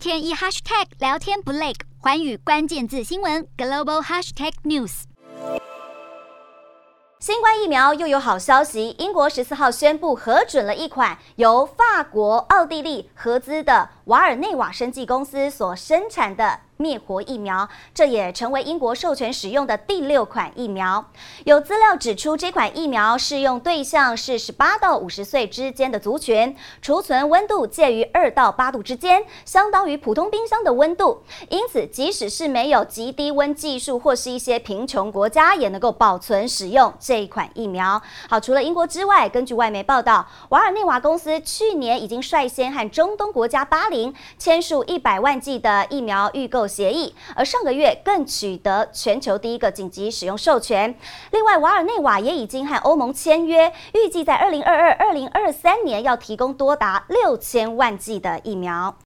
[0.00, 5.02] 天一 hashtag 聊天不累，寰宇关键字新闻 global hashtag news。
[7.18, 16.60] 新冠疫苗又有好消息，英国十四号宣布核准了一款由法国、奥地利合资的瓦尔内瓦生技公司所生产的。
[16.80, 21.04] 灭活疫苗，这也成为英国授权使用的第六款疫苗。
[21.44, 31.22] 有资料指出，这款疫苗适用对象是十八到五十岁之间的族群，储存温度介于二到八度之间，相当于普通冰箱的温度。
[31.50, 38.00] 因此，即使是没有极低温技术或是一些贫穷国家，也能够保存使用这一款疫苗。
[38.30, 50.94] 好，除了英国之外，根据外媒报道，瓦尔内瓦公司去年已经率先和中东国家巴林签署一百万剂的疫苗预购协议，而上个月更取得全球第一个紧急使用授权。
[51.32, 58.96] 另外，瓦尔内瓦也已经和欧盟签约，预计在二零二二、二零二三年要提供多达六千万剂的疫苗。